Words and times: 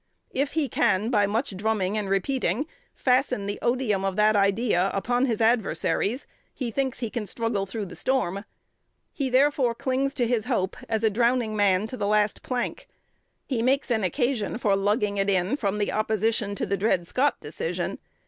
If 0.31 0.53
he 0.53 0.67
can, 0.67 1.11
by 1.11 1.27
much 1.27 1.55
drumming 1.55 1.95
and 1.95 2.09
repeating, 2.09 2.65
fasten 2.95 3.45
the 3.45 3.59
odium 3.61 4.03
of 4.03 4.15
that 4.15 4.35
idea 4.35 4.89
upon 4.95 5.27
his 5.27 5.41
adversaries, 5.41 6.25
he 6.51 6.71
thinks 6.71 7.01
he 7.01 7.11
can 7.11 7.27
struggle 7.27 7.67
through 7.67 7.85
the 7.85 7.95
storm. 7.95 8.43
He 9.13 9.29
therefore 9.29 9.75
clings 9.75 10.15
to 10.15 10.25
his 10.25 10.45
hope, 10.45 10.75
as 10.89 11.03
a 11.03 11.11
drowning 11.11 11.55
man 11.55 11.85
to 11.85 11.97
the 11.97 12.07
last 12.07 12.41
plank. 12.41 12.89
He 13.45 13.61
makes 13.61 13.91
an 13.91 14.03
occasion 14.03 14.57
for 14.57 14.75
lugging 14.75 15.17
it 15.17 15.29
in 15.29 15.55
from 15.55 15.77
the 15.77 15.91
opposition 15.91 16.55
to 16.55 16.65
the 16.65 16.77
Dred 16.77 17.05
Scott 17.05 17.39
Decision. 17.39 17.99